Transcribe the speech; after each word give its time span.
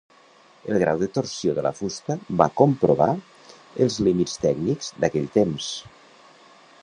El 0.69 0.77
grau 0.83 1.01
de 1.03 1.09
torsió 1.17 1.53
de 1.57 1.65
la 1.65 1.71
fusta 1.79 2.15
va 2.41 2.47
comprovar 2.63 3.09
els 3.85 3.99
límits 4.07 4.41
tècnics 4.49 4.91
d'aquell 5.05 5.31
temps. 5.39 5.69